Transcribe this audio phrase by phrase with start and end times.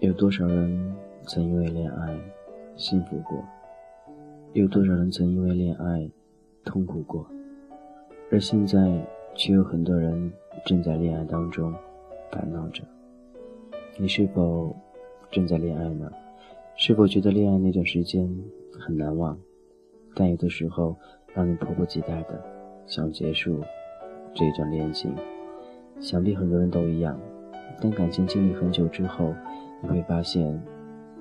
[0.00, 2.16] 有多少人曾因为恋爱
[2.76, 3.42] 幸福过？
[4.52, 6.08] 有多少人曾因为恋爱
[6.64, 7.26] 痛苦过？
[8.30, 8.78] 而现在，
[9.34, 10.32] 却有很多人
[10.64, 11.74] 正在恋爱当中
[12.30, 12.82] 烦恼着。
[13.98, 14.74] 你是否
[15.30, 16.10] 正在恋爱呢？
[16.76, 18.28] 是否觉得恋爱那段时间
[18.78, 19.38] 很难忘？
[20.14, 20.96] 但有的时候，
[21.34, 22.42] 让你迫不及待的
[22.86, 23.60] 想结束
[24.36, 25.12] 这一段恋情。
[25.98, 27.18] 想必很多人都一样。
[27.80, 29.34] 但感情经历很久之后，
[29.82, 30.62] 你会发现，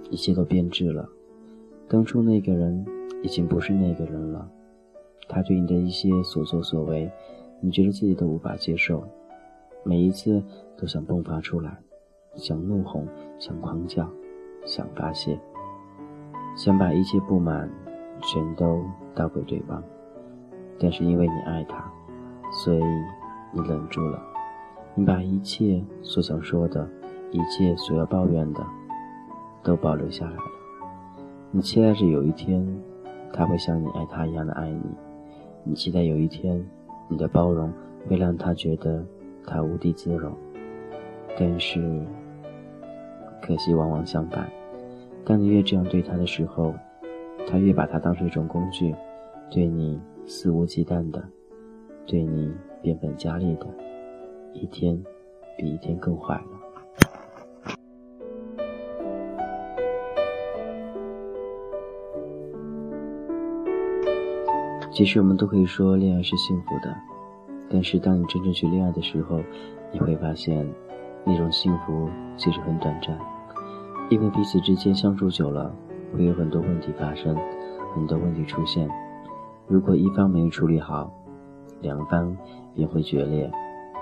[0.09, 1.09] 一切都变质了。
[1.89, 2.85] 当初那个人
[3.23, 4.49] 已经不是那个人了，
[5.27, 7.11] 他对你的一些所作所为，
[7.59, 9.03] 你觉得自己都无法接受，
[9.83, 10.41] 每一次
[10.77, 11.77] 都想迸发出来，
[12.35, 13.03] 想怒吼，
[13.37, 14.09] 想狂叫，
[14.65, 15.37] 想发泄，
[16.55, 17.69] 想把一切不满
[18.21, 18.81] 全都
[19.13, 19.83] 倒给对方。
[20.79, 21.91] 但是因为你爱他，
[22.63, 22.83] 所以
[23.51, 24.19] 你忍住了，
[24.95, 26.87] 你把一切所想说的。
[27.31, 28.65] 一切所要抱怨的，
[29.61, 30.41] 都保留下来了。
[31.51, 32.65] 你期待着有一天，
[33.33, 34.79] 他会像你爱他一样的爱你；
[35.65, 36.65] 你期待有一天，
[37.09, 37.73] 你的包容
[38.07, 39.03] 会让他觉得
[39.45, 40.31] 他无地自容。
[41.37, 42.01] 但是，
[43.41, 44.49] 可惜往往相反，
[45.25, 46.73] 当你越这样对他的时候，
[47.49, 48.95] 他越把他当成一种工具，
[49.49, 51.21] 对你肆无忌惮的，
[52.07, 53.65] 对你变本加厉的，
[54.53, 55.03] 一天
[55.57, 56.43] 比一天更坏了。
[64.91, 66.95] 其实我们都可以说恋爱是幸福的，
[67.69, 69.41] 但是当你真正去恋爱的时候，
[69.91, 70.65] 你会发现，
[71.25, 73.19] 那种幸福其实很短暂，
[74.09, 75.75] 因为彼此之间相处久了，
[76.15, 77.35] 会有很多问题发生，
[77.93, 78.89] 很多问题出现。
[79.67, 81.11] 如果一方没有处理好，
[81.81, 82.35] 两方
[82.73, 83.51] 便会决裂，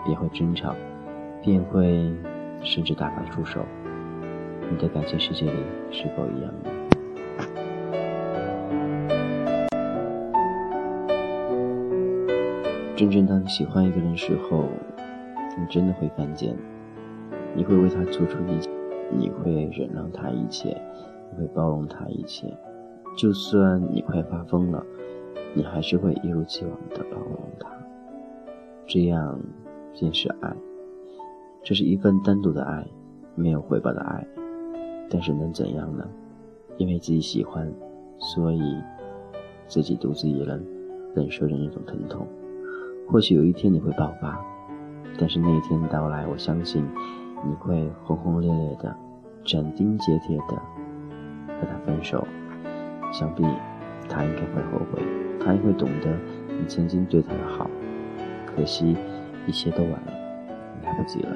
[0.06, 0.76] 便会争吵，
[1.42, 2.12] 便会
[2.62, 3.62] 甚至大打出手。
[4.70, 5.58] 你的感情世界里
[5.92, 6.70] 是否一样呢？
[12.96, 14.66] 真正当你喜欢一个人的时候，
[15.58, 16.56] 你真的会犯贱，
[17.54, 18.70] 你会为他做出一切，
[19.12, 20.80] 你会忍让他一切，
[21.32, 22.56] 你会包容他一切，
[23.18, 24.86] 就算你快发疯了，
[25.54, 27.70] 你还是会一如既往的包容他。
[28.86, 29.40] 这样
[29.98, 30.56] 便是爱，
[31.64, 32.86] 这是一份单独的爱，
[33.36, 34.28] 没有回报的爱。
[35.10, 36.08] 但是能怎样呢？
[36.78, 37.72] 因为自己喜欢，
[38.18, 38.62] 所以
[39.68, 40.66] 自己独自一人
[41.16, 42.28] 忍受着那种疼痛。
[43.08, 44.44] 或许有一天你会爆发，
[45.20, 46.84] 但是那一天到来，我相信
[47.46, 48.96] 你会轰轰烈烈的、
[49.46, 50.56] 斩钉截铁的
[51.60, 52.26] 和他分手。
[53.12, 53.44] 想必
[54.10, 55.04] 他应该会后悔，
[55.46, 56.10] 他会懂得
[56.48, 57.70] 你曾经对他的好。
[58.56, 58.96] 可惜
[59.48, 60.14] 一切都晚了，
[60.84, 61.36] 来不及了。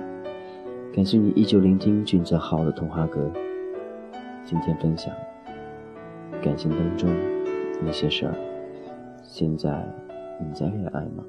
[0.93, 3.31] 感谢你依旧聆听俊泽浩的童话歌。
[4.45, 5.13] 今天分享
[6.41, 7.09] 感情当中
[7.83, 8.33] 那些事儿。
[9.23, 9.83] 现在
[10.39, 11.23] 你在恋爱吗？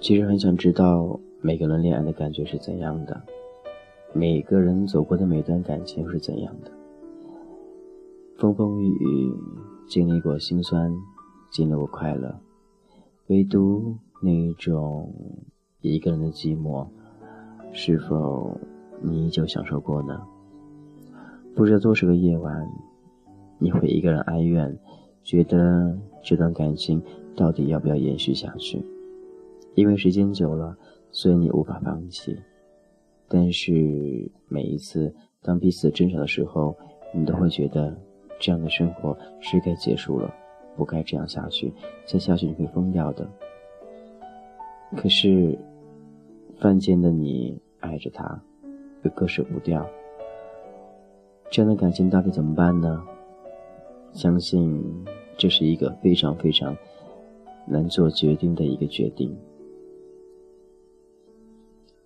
[0.00, 3.20] 其实很想知道每个人恋爱的感觉是怎样的，
[4.16, 6.70] 每个人走过的每段感情是怎样的，
[8.38, 9.32] 风风雨雨，
[9.88, 10.94] 经历过心酸，
[11.50, 12.38] 经历过快乐，
[13.26, 15.12] 唯独那一种
[15.80, 16.86] 一个人的寂寞，
[17.72, 18.56] 是否
[19.02, 20.22] 你依旧享受过呢？
[21.56, 22.68] 不知道多少个夜晚，
[23.58, 24.78] 你会一个人哀怨，
[25.24, 27.02] 觉得这段感情
[27.34, 28.80] 到底要不要延续下去？
[29.74, 30.76] 因为时间久了，
[31.10, 32.38] 所以你无法放弃。
[33.28, 36.76] 但是每一次当彼此争吵的时候，
[37.12, 37.96] 你都会觉得
[38.38, 40.32] 这样的生活是该结束了，
[40.76, 41.72] 不该这样下去，
[42.06, 43.28] 再下去你会疯掉的。
[44.96, 45.58] 可是，
[46.58, 48.40] 犯贱的你爱着他，
[49.02, 49.84] 又割舍不掉，
[51.50, 53.02] 这样的感情到底怎么办呢？
[54.12, 54.80] 相信
[55.36, 56.76] 这是一个非常非常
[57.66, 59.36] 难做决定的一个决定。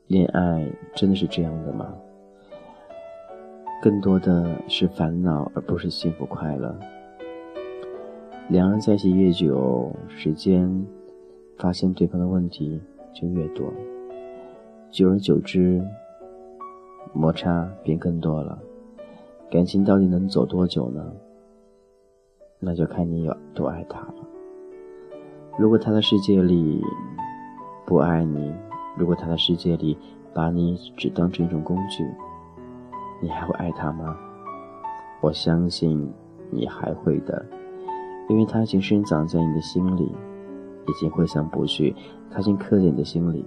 [0.08, 1.94] 恋爱真的是这样的吗？
[3.82, 6.74] 更多的是烦恼，而不是幸福快乐。
[8.48, 10.86] 两人在一起越久，时间
[11.58, 12.80] 发现对方的问题
[13.12, 13.70] 就越多，
[14.90, 15.86] 久而久之，
[17.12, 18.58] 摩擦便更多了。
[19.50, 21.12] 感情到底能走多久呢？
[22.60, 24.14] 那就看你有多爱他了。
[25.58, 26.82] 如果他的世界里
[27.84, 28.54] 不爱你，
[28.98, 29.96] 如果他的世界里
[30.34, 32.04] 把你只当成一种工具，
[33.22, 34.16] 你还会爱他吗？
[35.20, 36.12] 我相信
[36.50, 37.44] 你还会的，
[38.28, 40.04] 因为他已经深藏在你的心里，
[40.86, 41.94] 已经挥散不去，
[42.30, 43.44] 他已经刻在你的心里，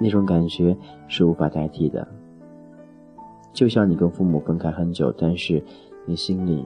[0.00, 0.76] 那种感觉
[1.08, 2.06] 是无法代替的。
[3.52, 5.62] 就像你跟父母分开很久，但是
[6.06, 6.64] 你心里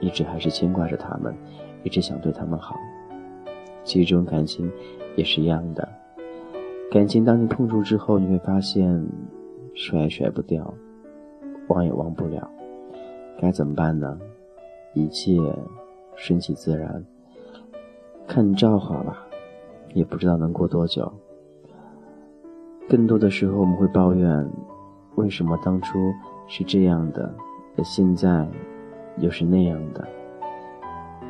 [0.00, 1.34] 一直还是牵挂着他们，
[1.82, 2.76] 一直想对他们好。
[3.82, 4.70] 其实这种感情
[5.16, 5.86] 也是一样的，
[6.94, 9.04] 感情当你碰触之后，你会发现
[9.74, 10.72] 甩也甩不掉，
[11.66, 12.48] 忘也忘不了。
[13.36, 14.16] 该怎么办呢？
[14.92, 15.36] 一切
[16.14, 17.04] 顺其自然，
[18.28, 19.26] 看造化吧，
[19.92, 21.12] 也不知道能过多久。
[22.88, 24.48] 更多的时候，我们会抱怨，
[25.16, 25.98] 为什么当初
[26.46, 27.34] 是这样的，
[27.76, 28.48] 而现在
[29.18, 30.06] 又是那样的？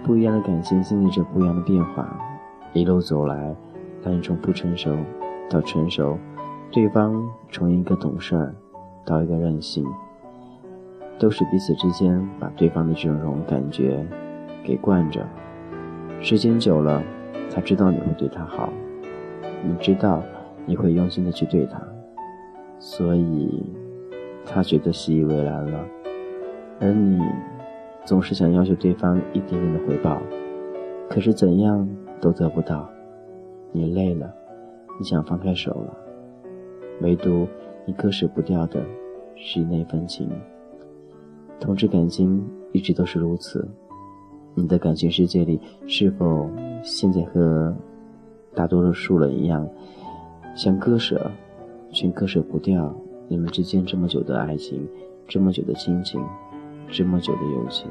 [0.04, 2.20] 不一样的感情经历着不一样的变化，
[2.74, 3.56] 一路走来，
[4.02, 4.94] 当你从不成熟
[5.50, 6.18] 到成熟，
[6.70, 8.54] 对方从一个懂事儿
[9.04, 9.86] 到一个任性。
[11.16, 14.04] 都是彼此之间把对方的这种感觉
[14.64, 15.24] 给惯着，
[16.20, 17.00] 时间久了，
[17.54, 18.68] 他知道你会对他好，
[19.62, 20.20] 你知道
[20.66, 21.80] 你会用心的去对他，
[22.80, 23.62] 所以
[24.44, 25.84] 他觉得习以为然了，
[26.80, 27.22] 而你
[28.04, 30.20] 总是想要求对方一点点的回报，
[31.08, 31.88] 可是怎样
[32.20, 32.90] 都得不到，
[33.70, 34.34] 你累了，
[34.98, 35.96] 你想放开手了，
[37.00, 37.46] 唯独
[37.86, 38.84] 你割舍不掉的
[39.36, 40.30] 是那份情。
[41.60, 43.66] 同志感情一直都是如此，
[44.54, 46.48] 你的感情世界里是否
[46.82, 47.74] 现在和
[48.54, 49.68] 大多数人一样，
[50.54, 51.30] 想割舍，
[51.90, 52.94] 却割舍不掉
[53.28, 54.86] 你们之间这么久的爱情，
[55.26, 56.22] 这么久的亲情，
[56.88, 57.90] 这么久的友情？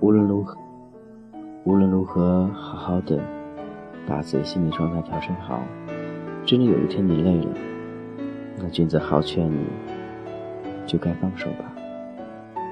[0.00, 0.56] 无论如何，
[1.64, 3.20] 无论如何，好好的
[4.10, 5.62] 把自己心理状态调整好。
[6.44, 7.54] 真的有一天你累了，
[8.58, 9.64] 那君子好劝你。
[10.86, 11.72] 就该放手吧，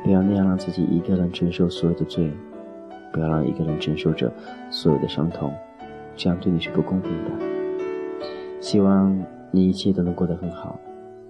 [0.03, 2.33] 不要那样让自己一个人承受所有的罪，
[3.13, 4.33] 不要让一个人承受着
[4.71, 5.55] 所有的伤痛，
[6.17, 7.31] 这样对你是不公平的。
[8.61, 9.17] 希望
[9.53, 10.81] 你一切都能过得很好，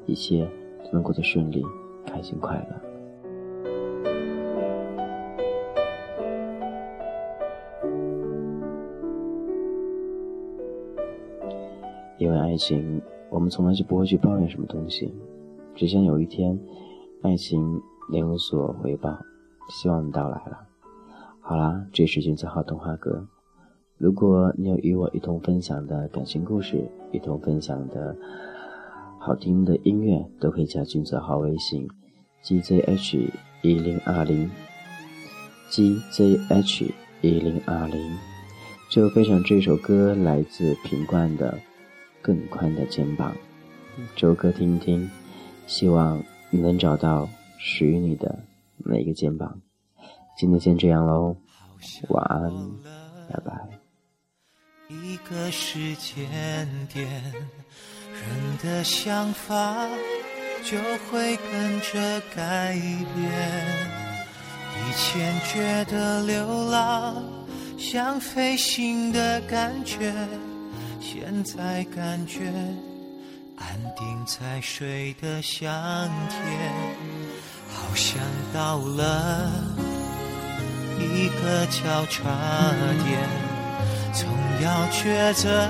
[0.06, 0.49] 一切
[0.84, 1.62] 都能过得顺利、
[2.06, 2.88] 开心、快乐。
[12.19, 13.00] 因为爱情，
[13.31, 15.15] 我们从来就不会去抱怨什么东西。
[15.75, 16.59] 只想有一天，
[17.23, 17.81] 爱情
[18.11, 19.19] 能有所回报，
[19.70, 20.67] 希望你到来了。
[21.41, 23.26] 好啦，这是君子号童话阁。
[23.97, 28.17] 如果你有与我一同分享的感情故事，一同分享的
[29.19, 31.88] 好听的音乐，都可以加君子号微信
[32.44, 33.31] ：gzh
[33.62, 34.50] 一零二零
[35.71, 36.91] ，gzh
[37.23, 38.17] 一零二零。
[38.91, 41.53] 最后分享这首歌，来自品冠的
[42.23, 43.35] 《更宽的肩膀》，
[44.15, 45.11] 这首歌听听。
[45.67, 47.29] 希望你能找到
[47.59, 48.38] 属于你的
[48.79, 49.61] 那一个肩膀。
[50.37, 51.37] 今天先这样喽，
[52.09, 52.50] 晚安，
[53.29, 53.53] 拜拜。
[54.88, 56.26] 一个时间
[56.91, 57.06] 点，
[58.12, 59.87] 人的想法
[60.64, 60.79] 就
[61.11, 64.09] 会跟着改变。
[64.81, 67.23] 以前觉得流浪
[67.76, 70.14] 像飞行的感觉，
[71.00, 72.53] 现在感觉。
[73.61, 73.67] 安
[73.97, 75.69] 定在水的香
[76.29, 76.39] 甜，
[77.69, 78.23] 好像
[78.55, 79.50] 到了
[80.97, 82.31] 一个交叉
[83.05, 83.28] 点，
[84.12, 84.28] 总
[84.62, 85.69] 要抉择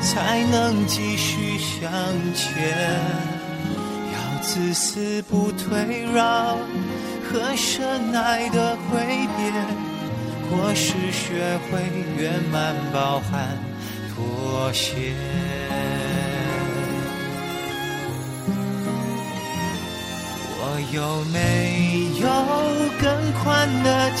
[0.00, 1.90] 才能继续向
[2.32, 2.78] 前。
[4.12, 6.56] 要自私不退让
[7.28, 9.00] 和深爱的挥
[9.36, 9.52] 别，
[10.48, 11.82] 或是学会
[12.16, 13.58] 圆满包含
[14.20, 15.14] 妥协。
[20.62, 21.38] 我有没
[22.20, 22.24] 有
[23.00, 23.02] 更
[23.42, 23.42] 宽
[23.82, 24.20] 的肩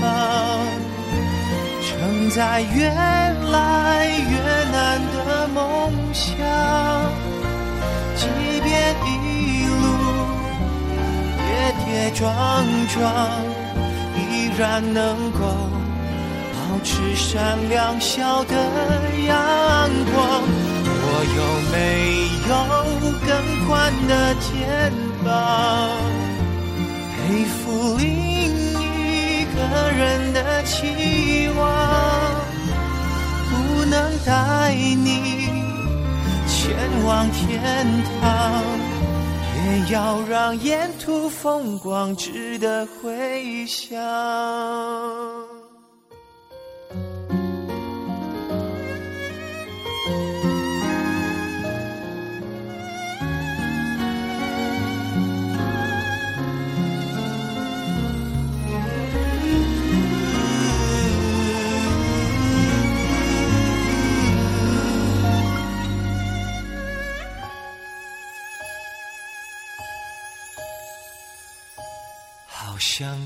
[0.00, 0.04] 膀，
[1.82, 1.88] 承
[2.30, 2.76] 载越
[3.50, 4.34] 来越
[4.70, 4.76] 难
[5.14, 5.16] 的
[5.48, 5.58] 梦
[6.12, 6.36] 想？
[8.16, 8.26] 即
[8.62, 9.08] 便一
[9.66, 9.82] 路
[11.38, 11.46] 跌
[11.84, 12.24] 跌撞
[12.88, 13.04] 撞，
[14.16, 14.20] 依
[14.58, 15.40] 然能够
[16.86, 18.54] 是闪亮笑的
[19.26, 20.42] 阳光。
[21.08, 21.76] 我有没
[22.48, 22.52] 有
[23.26, 23.28] 更
[23.66, 24.48] 宽的肩
[25.24, 25.26] 膀？
[27.18, 28.06] 背负另
[28.80, 29.58] 一个
[29.90, 31.60] 人的期望，
[33.50, 35.48] 不能带你
[36.46, 36.54] 前
[37.04, 37.84] 往天
[38.20, 38.62] 堂，
[39.56, 43.96] 也要让沿途风光值得回想。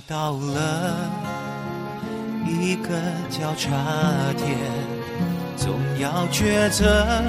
[0.07, 1.11] 到了
[2.47, 2.89] 一个
[3.29, 3.71] 交叉
[4.37, 4.57] 点，
[5.57, 7.23] 总要抉择，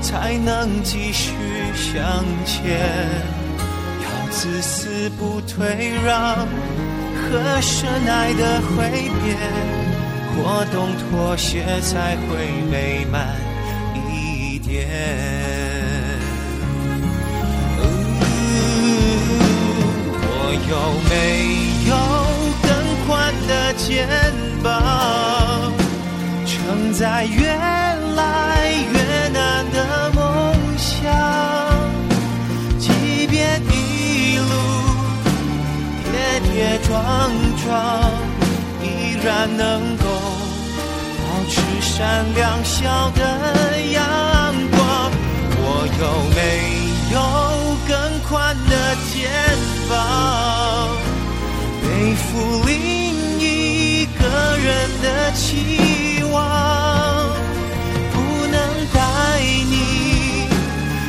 [0.00, 1.32] 才能继续
[1.74, 2.78] 向前。
[4.02, 6.46] 要自私不退让，
[7.16, 9.36] 和深爱的挥别，
[10.36, 13.36] 果冻妥协才会美满
[14.10, 14.88] 一点。
[20.70, 21.77] 有没有
[23.88, 24.06] 肩
[24.62, 25.72] 膀，
[26.44, 31.10] 承载越来越难的梦想？
[32.78, 34.52] 即便一路
[36.04, 36.12] 跌
[36.52, 36.92] 跌撞
[37.64, 37.72] 撞，
[38.82, 40.04] 依然能够
[41.16, 43.22] 保持闪亮笑的
[43.90, 43.96] 阳
[44.70, 45.10] 光。
[45.60, 45.64] 我
[45.98, 46.04] 有
[46.36, 46.38] 没
[47.14, 47.16] 有
[47.88, 47.96] 更
[48.28, 48.72] 宽的
[49.10, 49.16] 肩？
[49.88, 49.90] 膀，
[51.80, 53.07] 背负另
[54.68, 56.36] 人的期望，
[58.12, 58.16] 不
[58.48, 58.56] 能
[58.92, 59.00] 带
[59.70, 60.46] 你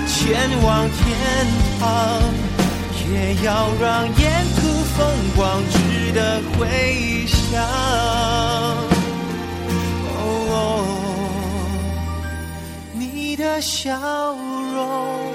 [0.07, 0.97] 前往天
[1.77, 1.83] 堂，
[3.11, 3.49] 也要
[3.81, 4.23] 让沿
[4.55, 4.61] 途
[4.95, 4.97] 风
[5.35, 5.75] 光值
[6.13, 7.61] 得回想。
[10.15, 10.15] 哦，
[12.93, 13.99] 你的笑
[14.73, 15.33] 容，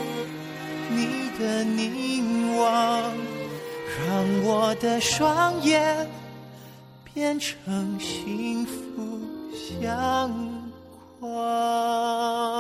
[0.89, 3.13] 你的凝望。
[4.09, 4.09] 让
[4.43, 6.09] 我的双眼
[7.15, 7.57] 变成
[8.01, 9.21] 幸福
[9.53, 10.29] 相
[11.21, 12.54] 框。